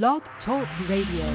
Blog 0.00 0.22
Talk 0.46 0.66
Radio. 0.88 1.28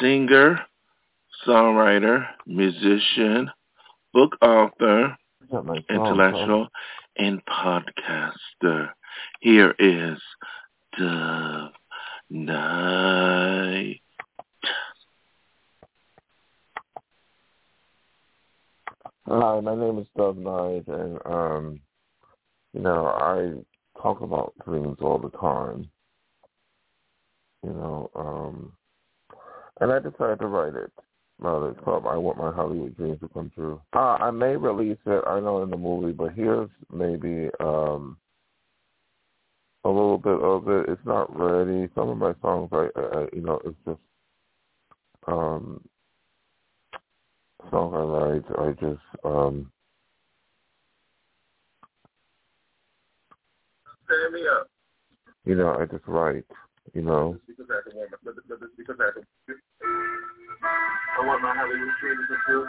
singer, 0.00 0.60
songwriter, 1.46 2.26
musician, 2.46 3.50
book 4.14 4.38
author, 4.40 5.14
intellectual, 5.90 6.68
and 7.18 7.42
podcaster. 7.44 8.88
Here 9.40 9.74
is 9.78 10.18
Dove 10.98 11.72
Night. 12.30 14.00
Hi, 19.28 19.58
my 19.58 19.74
name 19.74 19.98
is 19.98 20.06
Dove 20.16 20.36
Night, 20.36 20.84
and 20.86 21.18
um, 21.24 21.80
you 22.72 22.80
know, 22.80 23.06
I 23.06 23.54
talk 24.00 24.20
about 24.20 24.54
dreams 24.64 24.98
all 25.00 25.18
the 25.18 25.36
time. 25.36 25.90
You 27.64 27.70
know, 27.70 28.10
um, 28.14 28.72
and 29.80 29.90
I 29.90 29.98
decided 29.98 30.38
to 30.38 30.46
write 30.46 30.76
it. 30.76 30.92
It's 31.42 31.80
called 31.84 32.06
"I 32.06 32.16
Want 32.16 32.38
My 32.38 32.52
Hollywood 32.52 32.96
Dreams 32.96 33.18
to 33.18 33.28
Come 33.30 33.50
True." 33.52 33.80
Uh, 33.94 34.16
I 34.20 34.30
may 34.30 34.54
release 34.54 34.98
it. 35.06 35.24
I 35.26 35.40
know 35.40 35.60
in 35.64 35.70
the 35.70 35.76
movie, 35.76 36.12
but 36.12 36.32
here's 36.32 36.70
maybe 36.92 37.48
um, 37.58 38.16
a 39.84 39.88
little 39.88 40.18
bit 40.18 40.40
of 40.40 40.68
it. 40.68 40.88
It's 40.88 41.04
not 41.04 41.36
ready. 41.36 41.88
Some 41.96 42.10
of 42.10 42.16
my 42.16 42.32
songs, 42.40 42.68
I, 42.70 42.90
I 42.96 43.26
you 43.32 43.42
know, 43.42 43.60
it's 43.64 43.76
just 43.84 43.98
um, 45.26 45.80
song 47.96 48.14
I. 48.14 48.44
I 48.62 48.70
just 48.72 49.00
um, 49.24 49.70
Stand 54.06 54.34
me 54.34 54.42
up. 54.48 54.68
you 55.44 55.54
know, 55.54 55.76
I 55.80 55.86
just 55.86 56.06
write. 56.06 56.44
You 56.94 57.02
know, 57.02 57.36
Because 57.48 57.66
I 57.68 57.80
can 57.88 57.98
want 57.98 58.10
my, 58.12 58.16
but, 58.24 58.34
but 58.48 58.60
because 58.76 58.96
I 59.00 59.10
can. 59.12 59.24
I 61.18 61.20
want 61.26 61.42
my 61.42 61.52
Hollywood 61.54 61.88
to 62.00 62.16
come 62.26 62.38
true. 62.46 62.66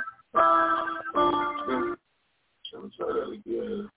Let 2.74 2.84
me 2.84 2.90
try 2.98 3.08
that 3.08 3.30
again. 3.32 3.90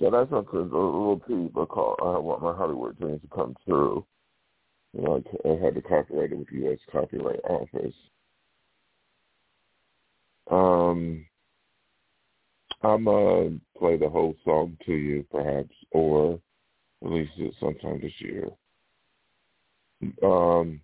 So 0.00 0.10
that's 0.10 0.30
a, 0.32 0.36
a 0.36 0.62
little 0.62 1.22
I 1.56 1.64
call 1.64 1.96
"I 2.02 2.18
Want 2.18 2.42
My 2.42 2.54
Hollywood 2.54 2.98
Dreams 2.98 3.20
to 3.22 3.28
Come 3.34 3.56
True." 3.66 4.04
You 4.92 5.02
know, 5.02 5.22
I, 5.44 5.48
I 5.48 5.64
had 5.64 5.74
to 5.74 5.82
copyright 5.82 6.32
it 6.32 6.38
with 6.38 6.48
the 6.50 6.58
U.S. 6.58 6.78
Copyright 6.92 7.40
Office. 7.44 7.94
Um, 10.50 11.24
I'm 12.82 13.04
gonna 13.04 13.58
play 13.78 13.96
the 13.96 14.08
whole 14.08 14.34
song 14.44 14.76
to 14.86 14.92
you, 14.92 15.26
perhaps, 15.30 15.74
or 15.90 16.38
release 17.02 17.30
it 17.38 17.54
sometime 17.58 18.00
this 18.00 18.12
year. 18.18 18.48
Um, 20.22 20.80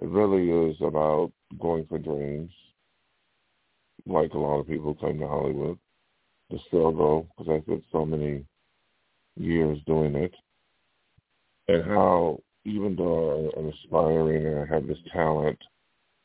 it 0.00 0.08
really 0.08 0.50
is 0.70 0.76
about 0.80 1.32
going 1.60 1.86
for 1.86 1.98
dreams, 1.98 2.50
like 4.06 4.32
a 4.32 4.38
lot 4.38 4.60
of 4.60 4.68
people 4.68 4.94
come 4.94 5.18
to 5.18 5.28
Hollywood, 5.28 5.78
the 6.50 6.58
struggle, 6.66 7.28
because 7.36 7.52
I 7.52 7.62
spent 7.62 7.84
so 7.92 8.04
many 8.04 8.44
years 9.36 9.78
doing 9.86 10.14
it, 10.14 10.34
and 11.68 11.84
how 11.84 12.40
even 12.64 12.94
though 12.96 13.50
I'm 13.56 13.68
aspiring 13.68 14.46
and 14.46 14.60
I 14.60 14.74
have 14.74 14.86
this 14.86 14.98
talent, 15.12 15.58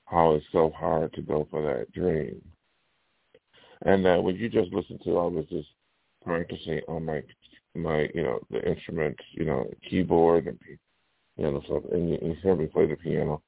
how 0.05 0.33
it's 0.33 0.45
so 0.51 0.71
hard 0.75 1.13
to 1.13 1.21
go 1.21 1.47
for 1.49 1.61
that 1.63 1.91
dream. 1.91 2.41
And 3.83 4.05
that 4.05 4.21
when 4.21 4.35
you 4.35 4.49
just 4.49 4.71
listen 4.73 4.99
to, 5.03 5.17
I 5.17 5.25
was 5.25 5.45
just 5.49 5.69
practicing 6.23 6.81
on 6.87 7.05
my 7.05 7.21
my 7.75 8.09
you 8.13 8.23
know 8.23 8.39
the 8.49 8.67
instrument, 8.67 9.17
you 9.33 9.45
know 9.45 9.69
keyboard 9.89 10.47
and 10.47 10.57
you 11.37 11.51
know 11.51 11.61
stuff, 11.65 11.83
and 11.91 12.09
you, 12.09 12.17
you 12.21 12.35
hear 12.41 12.55
me 12.55 12.65
play 12.65 12.87
the 12.87 12.95
piano. 12.95 13.41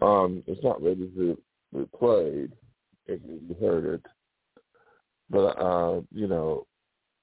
Um, 0.00 0.42
it's 0.46 0.62
not 0.62 0.82
ready 0.82 1.10
to 1.16 1.38
be 1.74 1.84
played 1.98 2.52
you 3.08 3.56
heard 3.60 3.84
it, 3.94 4.06
but 5.30 5.58
uh, 5.60 6.00
you 6.12 6.26
know, 6.26 6.66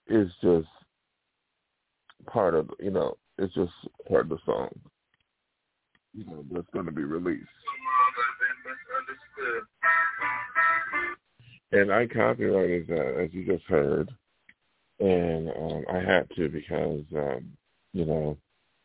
it's 0.08 0.32
just 0.42 0.68
part 2.28 2.56
of 2.56 2.70
you 2.80 2.92
know 2.92 3.18
it's 3.38 3.54
just 3.54 3.74
part 4.08 4.24
of 4.24 4.30
the 4.30 4.38
song. 4.46 4.70
You 6.14 6.26
know, 6.26 6.46
that's 6.52 6.68
going 6.74 6.86
to 6.86 6.92
be 6.92 7.04
released. 7.04 7.48
And 11.72 11.92
I 11.92 12.08
copyrighted 12.08 12.88
that, 12.88 13.22
as 13.22 13.34
you 13.34 13.46
just 13.46 13.66
heard, 13.66 14.10
and 15.00 15.50
um, 15.50 15.84
I 15.92 15.98
had 15.98 16.30
to 16.38 16.48
because, 16.48 17.04
um, 17.16 17.52
you 17.92 18.06
know, 18.06 18.38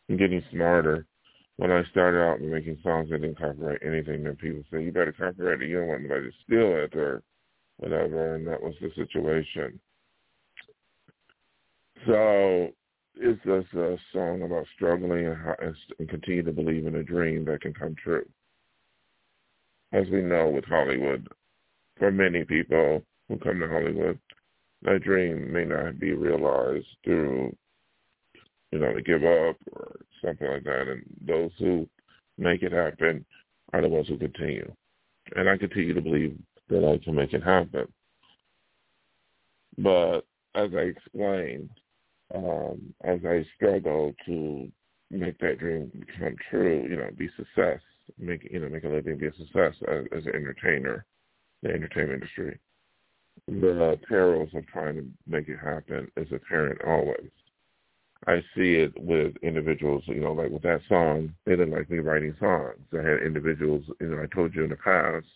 I'm 0.09 0.17
getting 0.17 0.43
smarter. 0.51 1.07
When 1.61 1.73
I 1.73 1.83
started 1.91 2.23
out 2.23 2.41
making 2.41 2.79
songs, 2.83 3.11
I 3.13 3.19
didn't 3.19 3.37
copyright 3.39 3.83
anything. 3.83 4.25
Then 4.25 4.35
people 4.37 4.63
say, 4.73 4.83
you 4.83 4.93
better 4.93 5.13
copyright 5.13 5.61
it. 5.61 5.69
You 5.69 5.81
don't 5.81 5.89
want 5.89 6.03
nobody 6.05 6.31
to 6.31 6.37
steal 6.43 6.75
it 6.75 6.97
or 6.97 7.23
whatever, 7.77 8.35
and 8.37 8.47
that 8.47 8.63
was 8.63 8.73
the 8.81 8.89
situation. 8.97 9.79
So 12.07 12.69
it's 13.15 13.45
just 13.45 13.75
a 13.75 13.99
song 14.11 14.41
about 14.41 14.65
struggling 14.75 15.27
and, 15.27 15.37
how, 15.37 15.55
and 15.99 16.09
continue 16.09 16.43
to 16.45 16.53
believe 16.53 16.87
in 16.87 16.95
a 16.95 17.03
dream 17.03 17.45
that 17.45 17.61
can 17.61 17.75
come 17.75 17.95
true. 18.03 18.27
As 19.93 20.07
we 20.11 20.23
know 20.23 20.49
with 20.49 20.65
Hollywood, 20.65 21.29
for 21.99 22.11
many 22.11 22.43
people 22.43 23.03
who 23.29 23.37
come 23.37 23.61
to 23.61 23.69
Hollywood, 23.69 24.19
that 24.81 25.03
dream 25.03 25.53
may 25.53 25.67
not 25.67 26.01
be 26.01 26.13
realized 26.13 26.87
through, 27.05 27.55
you 28.73 28.79
know, 28.79 28.93
to 28.93 29.03
give 29.03 29.25
up 29.25 29.57
or 29.73 30.01
something 30.25 30.49
like 30.49 30.65
that. 30.65 30.89
And 30.89 31.03
those 31.27 31.51
who 31.59 31.89
make 32.39 32.63
it 32.63 32.73
happen 32.73 33.25
are 33.73 33.83
the 33.83 33.89
ones 33.89 34.09
who 34.09 34.17
continue. 34.17 34.71
And 35.37 35.49
I 35.49 35.57
continue 35.57 35.95
to 35.95 36.01
believe 36.01 36.39
that 36.69 36.85
I 36.85 37.03
can 37.05 37.15
make 37.15 37.33
it 37.33 37.43
happen. 37.43 37.87
But 39.79 40.21
as 40.55 40.71
I 40.75 40.81
explained, 40.81 41.71
um, 42.35 42.95
as 43.05 43.21
I 43.25 43.45
struggle 43.57 44.15
to 44.27 44.71
make 45.11 45.39
that 45.39 45.59
dream 45.59 45.91
come 46.19 46.37
true, 46.51 46.87
you 46.89 46.97
know, 46.97 47.11
be 47.17 47.29
success, 47.37 47.81
make 48.19 48.49
you 48.51 48.61
know, 48.61 48.69
make 48.69 48.85
a 48.85 48.89
living, 48.89 49.19
be 49.19 49.27
a 49.27 49.35
success 49.35 49.75
as, 49.89 50.05
as 50.17 50.27
an 50.27 50.35
entertainer, 50.35 51.05
the 51.63 51.71
entertainment 51.71 52.23
industry. 52.23 52.59
The 53.47 53.99
perils 54.09 54.51
of 54.55 54.67
trying 54.67 54.97
to 54.97 55.07
make 55.27 55.49
it 55.49 55.59
happen 55.59 56.11
is 56.17 56.29
apparent 56.33 56.81
always. 56.87 57.31
I 58.27 58.41
see 58.55 58.75
it 58.75 58.93
with 59.01 59.35
individuals, 59.43 60.03
you 60.07 60.21
know, 60.21 60.33
like 60.33 60.51
with 60.51 60.63
that 60.63 60.83
song, 60.89 61.33
they 61.47 61.53
didn't 61.53 61.73
like 61.73 61.91
me 61.91 61.99
writing 61.99 62.37
songs. 62.39 62.77
I 62.93 62.99
had 62.99 63.23
individuals, 63.23 63.83
you 63.99 64.09
know, 64.09 64.23
I 64.23 64.27
told 64.35 64.55
you 64.55 64.65
in 64.65 64.71
the 64.71 64.77
past, 64.77 65.27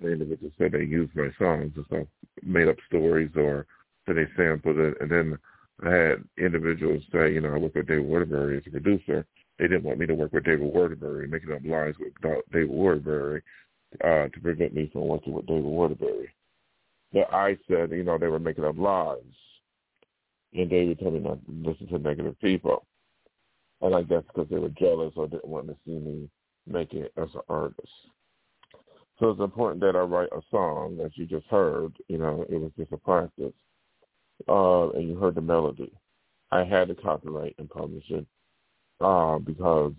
the 0.00 0.12
individuals 0.12 0.52
said 0.58 0.72
they 0.72 0.84
used 0.84 1.16
my 1.16 1.30
songs 1.38 1.72
and 1.74 1.86
stuff, 1.86 2.06
made 2.42 2.68
up 2.68 2.76
stories 2.86 3.30
or 3.34 3.66
that 4.06 4.14
they 4.14 4.26
sampled 4.36 4.76
it. 4.76 4.96
And 5.00 5.10
then 5.10 5.38
I 5.84 5.90
had 5.90 6.24
individuals 6.36 7.02
say, 7.12 7.32
you 7.32 7.40
know, 7.40 7.54
I 7.54 7.58
work 7.58 7.74
with 7.74 7.88
David 7.88 8.04
Waterbury 8.04 8.58
as 8.58 8.62
a 8.66 8.70
producer. 8.70 9.24
They 9.58 9.66
didn't 9.66 9.84
want 9.84 9.98
me 9.98 10.06
to 10.06 10.14
work 10.14 10.32
with 10.32 10.44
David 10.44 10.72
Waterbury, 10.72 11.26
making 11.28 11.52
up 11.52 11.62
lies 11.64 11.94
with 11.98 12.12
David 12.52 12.68
Waterbury 12.70 13.42
uh, 14.04 14.28
to 14.28 14.40
prevent 14.42 14.74
me 14.74 14.90
from 14.92 15.08
working 15.08 15.32
with 15.32 15.46
David 15.46 15.64
Waterbury. 15.64 16.28
But 17.12 17.32
I 17.32 17.56
said, 17.68 17.90
you 17.90 18.04
know, 18.04 18.18
they 18.18 18.28
were 18.28 18.38
making 18.38 18.64
up 18.64 18.76
lies. 18.76 19.16
And 20.54 20.70
David 20.70 20.98
told 20.98 21.14
me 21.14 21.20
not 21.20 21.44
to 21.44 21.70
listen 21.70 21.88
to 21.88 21.98
negative 21.98 22.38
people. 22.40 22.86
And 23.80 23.94
I 23.94 24.02
guess 24.02 24.22
because 24.26 24.48
they 24.50 24.58
were 24.58 24.70
jealous 24.70 25.12
or 25.16 25.28
didn't 25.28 25.46
want 25.46 25.68
to 25.68 25.76
see 25.84 25.98
me 25.98 26.28
make 26.66 26.94
it 26.94 27.12
as 27.16 27.28
an 27.34 27.42
artist. 27.48 27.88
So 29.18 29.30
it's 29.30 29.40
important 29.40 29.80
that 29.80 29.96
I 29.96 30.00
write 30.00 30.30
a 30.32 30.42
song 30.50 31.00
as 31.04 31.10
you 31.14 31.26
just 31.26 31.46
heard. 31.46 31.92
You 32.08 32.18
know, 32.18 32.44
it 32.48 32.60
was 32.60 32.70
just 32.78 32.92
a 32.92 32.96
practice, 32.96 33.52
uh, 34.48 34.90
and 34.90 35.08
you 35.08 35.16
heard 35.16 35.34
the 35.34 35.40
melody. 35.40 35.92
I 36.50 36.64
had 36.64 36.88
to 36.88 36.94
copyright 36.94 37.56
and 37.58 37.68
publish 37.68 38.04
it 38.10 38.26
uh, 39.00 39.38
because, 39.38 39.92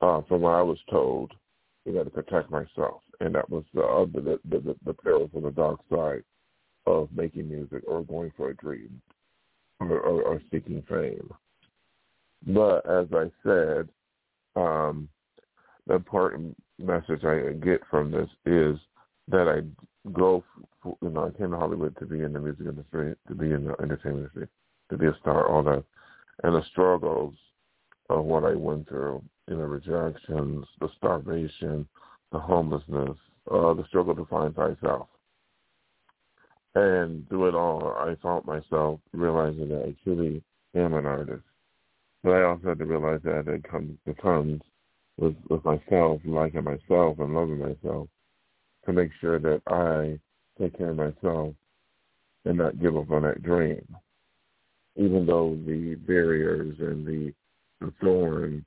uh, 0.00 0.20
from 0.28 0.42
what 0.42 0.54
I 0.54 0.62
was 0.62 0.78
told, 0.90 1.32
I 1.88 1.92
got 1.92 2.04
to 2.04 2.10
protect 2.10 2.50
myself, 2.50 3.02
and 3.20 3.34
that 3.34 3.48
was 3.48 3.64
the 3.74 3.82
other 3.82 4.20
the, 4.20 4.40
the, 4.48 4.76
the 4.84 4.94
perils 4.94 5.30
of 5.34 5.42
the 5.42 5.50
dark 5.50 5.80
side 5.90 6.22
of 6.86 7.08
making 7.14 7.48
music 7.48 7.82
or 7.86 8.02
going 8.02 8.32
for 8.36 8.50
a 8.50 8.56
dream 8.56 9.00
or, 9.90 10.00
or, 10.00 10.22
or 10.22 10.42
seeking 10.50 10.82
fame. 10.88 11.30
But 12.46 12.86
as 12.86 13.06
I 13.12 13.30
said, 13.42 13.88
um, 14.56 15.08
the 15.86 15.94
important 15.94 16.56
message 16.78 17.24
I 17.24 17.52
get 17.64 17.80
from 17.90 18.10
this 18.10 18.28
is 18.46 18.78
that 19.28 19.48
I 19.48 19.62
go, 20.10 20.44
for, 20.82 20.96
you 21.02 21.10
know, 21.10 21.26
I 21.26 21.38
came 21.38 21.50
to 21.50 21.56
Hollywood 21.56 21.96
to 21.98 22.06
be 22.06 22.22
in 22.22 22.32
the 22.32 22.40
music 22.40 22.66
industry, 22.66 23.14
to 23.28 23.34
be 23.34 23.52
in 23.52 23.64
the 23.66 23.80
entertainment 23.80 24.30
industry, 24.34 24.48
to 24.90 24.96
be 24.98 25.06
a 25.06 25.16
star, 25.20 25.46
all 25.46 25.62
that, 25.64 25.84
and 26.42 26.54
the 26.54 26.64
struggles 26.70 27.34
of 28.10 28.24
what 28.24 28.44
I 28.44 28.54
went 28.54 28.88
through, 28.88 29.22
you 29.48 29.56
know, 29.56 29.62
rejections, 29.62 30.66
the 30.80 30.88
starvation, 30.96 31.86
the 32.32 32.38
homelessness, 32.38 33.16
uh, 33.50 33.74
the 33.74 33.84
struggle 33.88 34.14
to 34.16 34.24
find 34.26 34.54
thyself. 34.54 35.08
And 36.74 37.28
through 37.28 37.48
it 37.48 37.54
all, 37.54 37.94
I 37.98 38.16
found 38.22 38.46
myself 38.46 39.00
realizing 39.12 39.68
that 39.68 39.84
I 39.84 39.94
truly 40.02 40.42
am 40.74 40.94
an 40.94 41.06
artist. 41.06 41.44
But 42.22 42.30
I 42.32 42.42
also 42.44 42.68
had 42.68 42.78
to 42.78 42.86
realize 42.86 43.20
that 43.24 43.48
it 43.48 43.68
comes, 43.68 43.98
it 44.06 44.16
comes 44.22 44.62
with, 45.18 45.36
with 45.50 45.64
myself, 45.64 46.20
liking 46.24 46.64
myself 46.64 47.18
and 47.18 47.34
loving 47.34 47.58
myself, 47.58 48.08
to 48.86 48.92
make 48.92 49.10
sure 49.20 49.38
that 49.38 49.60
I 49.66 50.18
take 50.60 50.78
care 50.78 50.90
of 50.90 50.96
myself 50.96 51.54
and 52.44 52.58
not 52.58 52.80
give 52.80 52.96
up 52.96 53.10
on 53.10 53.22
that 53.22 53.42
dream. 53.42 53.84
Even 54.96 55.26
though 55.26 55.58
the 55.66 55.96
barriers 56.06 56.76
and 56.78 57.06
the, 57.06 57.34
the 57.80 57.92
thorns 58.00 58.64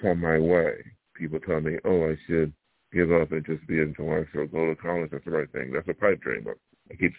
come 0.00 0.20
my 0.20 0.38
way, 0.38 0.84
people 1.14 1.40
tell 1.40 1.60
me, 1.60 1.78
oh, 1.84 2.10
I 2.10 2.16
should 2.26 2.52
give 2.92 3.12
up 3.12 3.32
and 3.32 3.44
just 3.44 3.66
be 3.66 3.80
into 3.80 4.02
intellectual, 4.02 4.46
go 4.46 4.66
to 4.66 4.76
college. 4.76 5.10
That's 5.12 5.24
the 5.24 5.30
right 5.30 5.50
thing. 5.52 5.72
That's 5.72 5.88
a 5.88 5.94
pipe 5.94 6.20
dream. 6.20 6.46
I 6.90 6.94
keep 6.94 7.12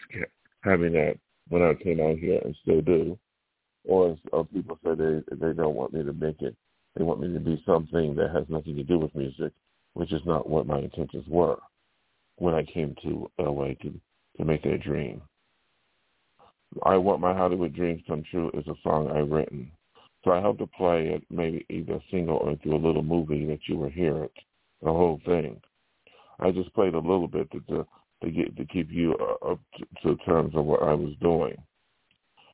having 0.64 0.94
that 0.94 1.18
when 1.50 1.62
I 1.62 1.74
came 1.74 2.00
out 2.00 2.18
here 2.18 2.42
and 2.44 2.56
still 2.62 2.82
do. 2.82 3.18
Or, 3.86 4.18
or 4.34 4.46
people 4.46 4.78
say 4.84 4.94
they 4.96 5.22
they 5.36 5.54
don't 5.54 5.76
want 5.76 5.94
me 5.94 6.04
to 6.04 6.14
make 6.14 6.42
it. 6.42 6.56
They 6.96 7.04
want 7.04 7.22
me 7.22 7.34
to 7.34 7.40
be 7.40 7.64
something 7.66 8.14
that 8.16 8.32
has 8.32 8.44
nothing 8.50 8.76
to 8.76 8.84
do 8.84 9.00
with 9.00 9.16
music, 9.16 9.54
which 9.94 10.12
is 10.12 10.22
not 10.26 10.50
what 10.50 10.68
my 10.68 10.80
intentions 10.80 11.26
were 11.28 11.58
when 12.36 12.54
I 12.54 12.64
came 12.64 12.96
to 13.04 13.32
LA 13.40 13.70
to 13.82 14.00
to 14.38 14.46
make 14.46 14.64
that 14.64 14.82
dream. 14.84 15.22
I 16.84 16.98
Want 16.98 17.22
My 17.22 17.34
Hollywood 17.34 17.74
Dreams 17.74 18.04
Come 18.08 18.24
True 18.30 18.52
is 18.54 18.68
a 18.68 18.76
song 18.84 19.10
I've 19.10 19.32
written. 19.32 19.72
So 20.24 20.32
I 20.32 20.42
hope 20.42 20.58
to 20.60 20.68
play 20.68 21.08
it 21.08 21.24
maybe 21.30 21.66
either 21.70 21.94
a 21.94 22.04
single 22.12 22.38
or 22.38 22.56
through 22.58 22.76
a 22.76 22.86
little 22.86 23.04
movie 23.04 23.46
that 23.46 23.68
you 23.68 23.78
will 23.78 23.90
hear 23.90 24.24
it, 24.26 24.34
the 24.82 24.92
whole 24.92 25.20
thing. 25.26 25.60
I 26.40 26.52
just 26.52 26.74
played 26.74 26.94
a 26.94 27.00
little 27.00 27.28
bit 27.28 27.50
to, 27.52 27.60
to 27.62 27.88
to 28.24 28.32
get 28.32 28.56
to 28.58 28.66
keep 28.66 28.92
you 28.92 29.16
uh, 29.16 29.52
up 29.52 29.60
to, 29.78 30.16
to 30.16 30.24
terms 30.24 30.54
of 30.56 30.66
what 30.66 30.84
I 30.84 30.94
was 30.94 31.14
doing. 31.22 31.56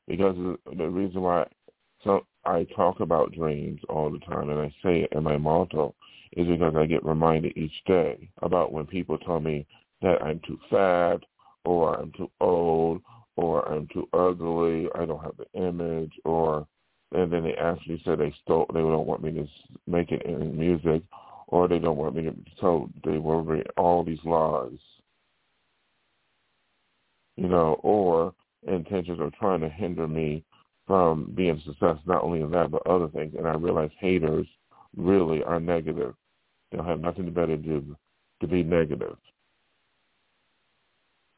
Because 0.06 0.36
the 0.76 0.88
reason 0.88 1.22
why 1.22 1.46
so 2.04 2.24
I 2.44 2.64
talk 2.76 3.00
about 3.00 3.32
dreams 3.32 3.80
all 3.88 4.10
the 4.10 4.20
time, 4.20 4.50
and 4.50 4.60
I 4.60 4.68
say 4.82 5.00
it 5.00 5.12
in 5.12 5.24
my 5.24 5.36
motto, 5.36 5.94
is 6.36 6.46
because 6.46 6.74
I 6.76 6.86
get 6.86 7.04
reminded 7.04 7.56
each 7.56 7.84
day 7.86 8.30
about 8.42 8.72
when 8.72 8.86
people 8.86 9.18
tell 9.18 9.40
me 9.40 9.66
that 10.02 10.22
I'm 10.22 10.40
too 10.46 10.58
fat, 10.70 11.18
or 11.64 11.98
I'm 11.98 12.12
too 12.12 12.30
old, 12.40 13.02
or 13.34 13.68
I'm 13.68 13.88
too 13.92 14.08
ugly, 14.12 14.88
I 14.94 15.04
don't 15.04 15.22
have 15.22 15.36
the 15.36 15.60
image, 15.60 16.12
or 16.24 16.66
and 17.12 17.32
then 17.32 17.44
they 17.44 17.54
actually 17.54 18.00
say 18.04 18.14
they 18.14 18.34
stole, 18.42 18.66
they 18.72 18.80
don't 18.80 19.06
want 19.06 19.22
me 19.22 19.32
to 19.32 19.46
make 19.86 20.10
it 20.10 20.22
in 20.26 20.56
music, 20.58 21.02
or 21.48 21.66
they 21.66 21.78
don't 21.78 21.96
want 21.96 22.14
me 22.14 22.22
to. 22.22 22.34
So 22.60 22.90
they 23.04 23.18
worry 23.18 23.64
all 23.76 24.04
these 24.04 24.24
lies 24.24 24.78
you 27.36 27.48
know, 27.48 27.78
or 27.82 28.34
intentions 28.66 29.20
of 29.20 29.32
trying 29.34 29.60
to 29.60 29.68
hinder 29.68 30.08
me 30.08 30.42
from 30.86 31.32
being 31.34 31.60
successful, 31.64 32.00
not 32.06 32.22
only 32.22 32.40
in 32.40 32.50
that, 32.50 32.70
but 32.70 32.86
other 32.86 33.08
things. 33.08 33.34
And 33.36 33.46
I 33.46 33.54
realize 33.54 33.90
haters 33.98 34.46
really 34.96 35.42
are 35.42 35.60
negative. 35.60 36.14
They'll 36.70 36.84
have 36.84 37.00
nothing 37.00 37.30
better 37.32 37.56
to 37.56 37.62
do 37.62 37.96
to 38.40 38.46
be 38.46 38.62
negative. 38.62 39.16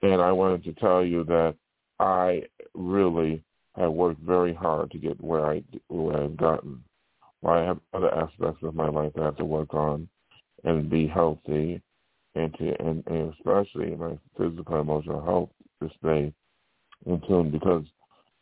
And 0.03 0.21
I 0.21 0.33
wanted 0.33 0.65
to 0.65 0.73
tell 0.75 1.05
you 1.05 1.25
that 1.25 1.55
I 1.99 2.43
really 2.75 3.43
have 3.77 3.93
worked 3.93 4.21
very 4.21 4.55
hard 4.55 4.91
to 4.93 4.99
get 4.99 5.21
where 5.23 5.47
I 5.47 5.63
where 5.89 6.25
I've 6.25 6.37
gotten. 6.37 6.83
Well, 7.43 7.55
I 7.55 7.65
have 7.65 7.79
other 7.95 8.13
aspects 8.15 8.63
of 8.63 8.75
my 8.75 8.89
life 8.89 9.13
I 9.19 9.25
have 9.25 9.37
to 9.37 9.45
work 9.45 9.75
on 9.75 10.09
and 10.65 10.91
be 10.91 11.07
healthy 11.07 11.81
and 12.39 12.55
to 12.59 12.81
and, 12.81 13.03
and 13.07 13.35
especially 13.35 13.95
my 13.97 14.17
physical 14.37 14.75
and 14.75 14.83
emotional 14.89 15.25
health 15.25 15.51
to 15.83 15.91
stay 15.99 16.33
in 17.07 17.21
tune 17.27 17.51
because 17.51 17.85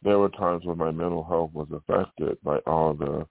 there 0.02 0.18
were 0.18 0.28
times 0.30 0.64
when 0.64 0.78
my 0.78 0.90
mental 0.90 1.24
health 1.24 1.50
was 1.52 1.68
affected 1.72 2.36
by 2.42 2.58
all 2.66 2.94
the 2.94 3.26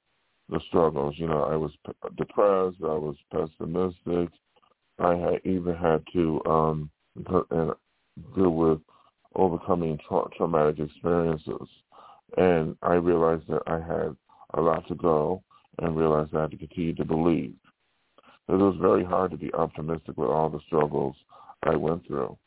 the 0.50 0.60
struggles. 0.68 1.16
You 1.18 1.28
know, 1.28 1.44
I 1.44 1.56
was 1.56 1.72
p- 1.86 1.94
depressed. 2.18 2.78
I 2.84 2.98
was 2.98 3.16
pessimistic. 3.32 4.30
I 5.00 5.16
had 5.16 5.42
even 5.44 5.76
had 5.76 6.04
to 6.14 6.42
um 6.46 6.90
and 7.52 7.72
deal 8.36 8.52
with 8.52 8.80
overcoming 9.36 10.00
tra- 10.08 10.30
traumatic 10.38 10.80
experiences, 10.80 11.68
and 12.38 12.76
I 12.82 12.94
realized 12.94 13.48
that 13.50 13.62
I 13.68 13.80
had 13.80 14.16
a 14.54 14.62
lot 14.62 14.88
to 14.88 14.96
go, 14.96 15.44
and 15.80 15.96
realized 15.98 16.36
I 16.36 16.42
had 16.42 16.52
to 16.52 16.58
continue 16.58 16.96
to 16.96 17.06
believe. 17.06 17.54
It 18.48 18.54
was 18.54 18.76
very 18.80 19.04
hard 19.04 19.32
to 19.32 19.38
be 19.38 19.54
optimistic 19.54 20.18
with 20.18 20.30
all 20.30 20.50
the 20.50 20.60
struggles 20.68 21.16
I 21.64 21.76
went 21.76 22.06
through. 22.06 22.38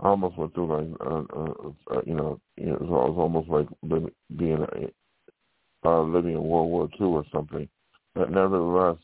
I 0.00 0.08
almost 0.08 0.38
went 0.38 0.54
through 0.54 0.68
like, 0.68 1.00
uh, 1.00 1.38
uh, 1.38 1.96
uh, 1.96 2.00
you 2.06 2.14
know, 2.14 2.40
it 2.56 2.68
was, 2.68 2.80
it 2.80 2.88
was 2.88 3.14
almost 3.18 3.48
like 3.48 3.68
being 4.36 4.62
a, 4.62 5.88
uh, 5.88 6.02
living 6.02 6.32
in 6.32 6.42
World 6.42 6.70
War 6.70 6.88
II 6.98 7.06
or 7.06 7.24
something. 7.32 7.68
But 8.14 8.30
nevertheless, 8.30 8.96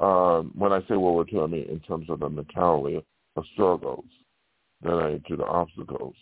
um, 0.00 0.52
when 0.56 0.72
I 0.72 0.80
say 0.80 0.96
World 0.96 1.14
War 1.14 1.26
II, 1.32 1.40
I 1.40 1.46
mean 1.46 1.68
in 1.68 1.80
terms 1.80 2.10
of 2.10 2.20
the 2.20 2.28
mentality 2.28 3.04
of 3.36 3.44
struggles 3.52 4.04
that 4.82 4.94
I 4.94 5.28
to 5.28 5.36
the 5.36 5.44
obstacles 5.44 6.14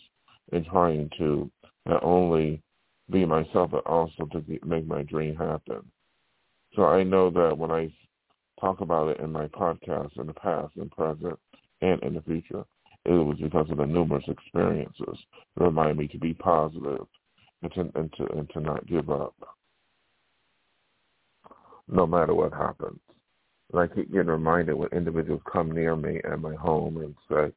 in 0.51 0.63
trying 0.65 1.09
to 1.17 1.49
not 1.85 2.03
only 2.03 2.61
be 3.09 3.25
myself 3.25 3.71
but 3.71 3.85
also 3.87 4.25
to 4.31 4.39
be, 4.39 4.59
make 4.63 4.85
my 4.87 5.01
dream 5.03 5.35
happen. 5.35 5.81
So 6.75 6.85
I 6.85 7.03
know 7.03 7.29
that 7.31 7.57
when 7.57 7.71
I 7.71 7.91
talk 8.59 8.81
about 8.81 9.09
it 9.09 9.19
in 9.19 9.31
my 9.31 9.47
podcast 9.47 10.19
in 10.19 10.27
the 10.27 10.33
past 10.33 10.75
and 10.75 10.91
present 10.91 11.37
and 11.81 12.01
in 12.03 12.13
the 12.13 12.21
future, 12.21 12.63
it 13.05 13.11
was 13.11 13.37
because 13.41 13.69
of 13.71 13.77
the 13.77 13.85
numerous 13.85 14.23
experiences 14.27 15.17
that 15.57 15.63
remind 15.63 15.97
me 15.97 16.07
to 16.07 16.19
be 16.19 16.33
positive 16.33 17.07
and 17.63 17.73
to, 17.73 17.91
and 17.95 18.13
to, 18.13 18.25
and 18.37 18.49
to 18.51 18.59
not 18.59 18.85
give 18.87 19.09
up, 19.09 19.33
no 21.87 22.05
matter 22.05 22.33
what 22.33 22.53
happens. 22.53 22.99
And 23.71 23.81
I 23.81 23.87
keep 23.87 24.11
getting 24.11 24.27
reminded 24.27 24.73
when 24.73 24.89
individuals 24.89 25.41
come 25.51 25.71
near 25.71 25.95
me 25.95 26.19
at 26.29 26.39
my 26.39 26.55
home 26.55 26.97
and 26.97 27.15
say, 27.29 27.53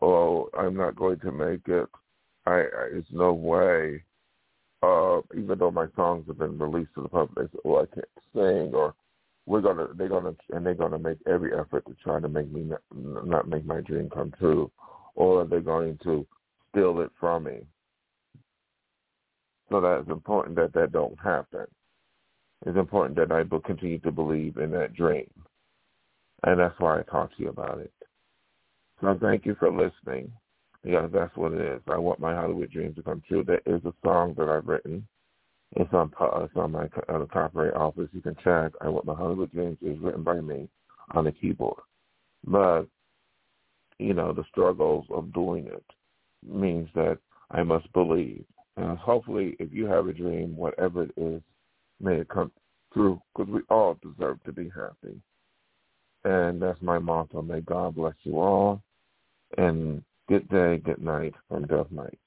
"Oh, 0.00 0.48
I'm 0.58 0.76
not 0.76 0.96
going 0.96 1.20
to 1.20 1.30
make 1.30 1.68
it. 1.68 1.88
I, 2.46 2.60
I 2.60 2.88
there's 2.92 3.04
no 3.12 3.32
way." 3.32 4.02
Uh, 4.82 5.20
even 5.36 5.58
though 5.60 5.70
my 5.70 5.86
songs 5.94 6.24
have 6.26 6.38
been 6.38 6.58
released 6.58 6.92
to 6.94 7.02
the 7.02 7.08
public, 7.08 7.50
they 7.50 7.56
say, 7.56 7.60
"Oh, 7.64 7.82
I 7.82 7.86
can't 7.94 8.06
sing," 8.34 8.74
or 8.74 8.94
we're 9.46 9.60
gonna 9.60 9.88
they're 9.96 10.08
gonna 10.08 10.34
and 10.50 10.64
they're 10.64 10.74
gonna 10.74 10.98
make 10.98 11.18
every 11.26 11.52
effort 11.52 11.84
to 11.86 11.94
try 12.02 12.20
to 12.20 12.28
make 12.28 12.50
me 12.50 12.62
not, 12.62 13.26
not 13.26 13.48
make 13.48 13.64
my 13.64 13.80
dream 13.80 14.08
come 14.10 14.32
true, 14.38 14.70
or 15.14 15.44
they're 15.44 15.60
going 15.60 15.98
to 16.04 16.26
steal 16.70 17.00
it 17.00 17.10
from 17.18 17.44
me. 17.44 17.60
So 19.70 19.80
that 19.80 20.00
it's 20.00 20.10
important 20.10 20.56
that 20.56 20.72
that 20.74 20.92
don't 20.92 21.18
happen. 21.18 21.66
It's 22.66 22.78
important 22.78 23.16
that 23.16 23.32
I 23.32 23.42
continue 23.66 23.98
to 24.00 24.12
believe 24.12 24.58
in 24.58 24.70
that 24.72 24.94
dream, 24.94 25.28
and 26.44 26.60
that's 26.60 26.78
why 26.78 27.00
I 27.00 27.02
talk 27.02 27.36
to 27.36 27.42
you 27.42 27.48
about 27.48 27.78
it. 27.78 27.92
So 29.00 29.18
thank 29.20 29.44
you 29.44 29.56
for 29.58 29.72
listening. 29.72 30.30
Yeah, 30.84 31.08
that's 31.12 31.36
what 31.36 31.52
it 31.52 31.60
is. 31.60 31.80
I 31.88 31.98
want 31.98 32.20
my 32.20 32.34
Hollywood 32.34 32.70
dreams 32.70 32.96
to 32.96 33.02
come 33.02 33.22
true. 33.26 33.44
There 33.44 33.62
is 33.66 33.84
a 33.84 33.94
song 34.04 34.34
that 34.36 34.48
I've 34.48 34.66
written 34.66 35.06
it's 35.76 35.92
on 35.92 36.12
it's 36.42 36.56
on 36.56 36.72
my 36.72 36.88
uh, 37.08 37.24
copyright 37.32 37.74
office. 37.74 38.08
You 38.12 38.20
can 38.20 38.36
check. 38.44 38.72
I 38.80 38.88
want 38.88 39.06
my 39.06 39.14
Hollywood 39.14 39.52
Dreams 39.52 39.78
is 39.80 39.98
written 39.98 40.22
by 40.22 40.40
me 40.40 40.68
on 41.12 41.24
the 41.24 41.32
keyboard, 41.32 41.82
but 42.44 42.84
you 43.98 44.14
know 44.14 44.32
the 44.32 44.44
struggles 44.50 45.06
of 45.10 45.32
doing 45.32 45.66
it 45.66 45.84
means 46.46 46.88
that 46.94 47.18
I 47.50 47.62
must 47.62 47.90
believe. 47.92 48.44
And 48.76 48.98
hopefully, 48.98 49.56
if 49.58 49.72
you 49.72 49.86
have 49.86 50.08
a 50.08 50.12
dream, 50.12 50.56
whatever 50.56 51.04
it 51.04 51.12
is, 51.16 51.42
may 52.00 52.20
it 52.20 52.28
come 52.28 52.50
true 52.92 53.20
because 53.34 53.52
we 53.52 53.60
all 53.70 53.98
deserve 54.02 54.42
to 54.44 54.52
be 54.52 54.70
happy. 54.74 55.20
And 56.24 56.62
that's 56.62 56.80
my 56.80 56.98
motto. 56.98 57.42
May 57.42 57.60
God 57.60 57.96
bless 57.96 58.14
you 58.22 58.38
all. 58.38 58.82
And 59.58 60.02
good 60.28 60.48
day, 60.48 60.78
good 60.78 61.02
night 61.02 61.34
from 61.48 61.66
Dove 61.66 61.90
Night. 61.90 62.20